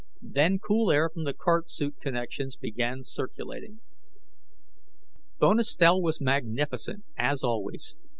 Then 0.23 0.57
cool 0.57 0.91
air 0.91 1.11
from 1.13 1.25
the 1.25 1.33
cart 1.35 1.69
suit 1.69 1.97
connections 2.01 2.55
began 2.55 3.03
circulating. 3.03 3.81
Bonestell 5.37 6.01
was 6.01 6.19
magnificent, 6.19 7.05
as 7.17 7.43
always. 7.43 7.95